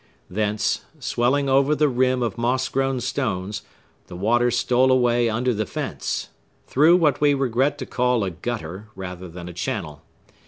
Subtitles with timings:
[0.31, 3.61] Thence, swelling over the rim of moss grown stones,
[4.07, 6.29] the water stole away under the fence,
[6.65, 10.01] through what we regret to call a gutter, rather than a channel.